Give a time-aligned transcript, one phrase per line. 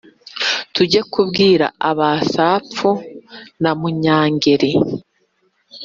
[0.73, 2.89] tujye kubwira abasapfu
[3.61, 4.71] ba mujya-ngeri,